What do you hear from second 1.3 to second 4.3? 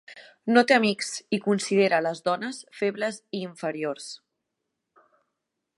i considera les dones febles i inferiors.